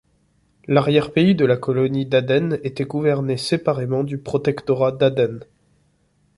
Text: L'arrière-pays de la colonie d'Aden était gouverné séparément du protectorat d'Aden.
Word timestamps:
L'arrière-pays 0.67 1.35
de 1.35 1.45
la 1.45 1.57
colonie 1.57 2.07
d'Aden 2.07 2.57
était 2.63 2.85
gouverné 2.85 3.37
séparément 3.37 4.03
du 4.03 4.17
protectorat 4.17 4.91
d'Aden. 4.91 5.43